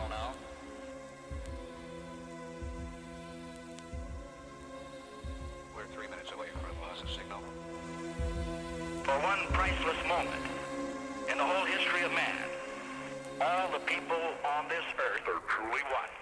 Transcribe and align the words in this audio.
signal 0.00 0.08
now. 0.08 0.32
We're 5.76 5.86
three 5.94 6.08
minutes 6.08 6.32
away 6.32 6.46
from 6.52 6.76
a 6.76 6.80
loss 6.82 7.02
of 7.02 7.10
signal. 7.10 7.40
For 9.04 9.12
one 9.26 9.46
priceless 9.52 9.96
moment 10.08 10.44
in 11.30 11.38
the 11.38 11.44
whole 11.44 11.64
history 11.64 12.02
of 12.02 12.12
man, 12.12 12.36
all 13.40 13.70
the 13.72 13.80
people 13.80 14.20
on 14.56 14.68
this 14.68 14.84
earth 14.98 15.26
are 15.28 15.40
truly 15.48 15.82
one. 15.92 16.19